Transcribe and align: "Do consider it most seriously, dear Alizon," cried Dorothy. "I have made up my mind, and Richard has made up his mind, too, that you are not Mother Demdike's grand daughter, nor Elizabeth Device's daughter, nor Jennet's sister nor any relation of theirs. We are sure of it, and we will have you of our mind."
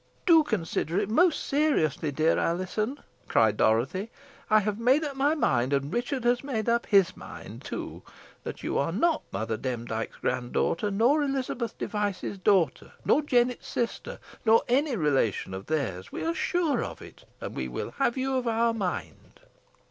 "Do 0.25 0.43
consider 0.43 0.97
it 0.99 1.09
most 1.11 1.45
seriously, 1.45 2.09
dear 2.11 2.39
Alizon," 2.39 3.01
cried 3.27 3.55
Dorothy. 3.57 4.09
"I 4.49 4.61
have 4.61 4.79
made 4.79 5.03
up 5.03 5.15
my 5.15 5.35
mind, 5.35 5.73
and 5.73 5.93
Richard 5.93 6.23
has 6.23 6.43
made 6.43 6.67
up 6.67 6.87
his 6.87 7.15
mind, 7.15 7.63
too, 7.63 8.01
that 8.43 8.63
you 8.63 8.79
are 8.79 8.91
not 8.91 9.21
Mother 9.31 9.57
Demdike's 9.57 10.15
grand 10.17 10.53
daughter, 10.53 10.89
nor 10.89 11.21
Elizabeth 11.21 11.77
Device's 11.77 12.39
daughter, 12.39 12.93
nor 13.05 13.21
Jennet's 13.21 13.67
sister 13.67 14.17
nor 14.43 14.63
any 14.67 14.95
relation 14.95 15.53
of 15.53 15.67
theirs. 15.67 16.11
We 16.11 16.25
are 16.25 16.33
sure 16.33 16.83
of 16.83 17.03
it, 17.03 17.23
and 17.39 17.53
we 17.53 17.67
will 17.67 17.91
have 17.99 18.17
you 18.17 18.37
of 18.37 18.47
our 18.47 18.73
mind." 18.73 19.41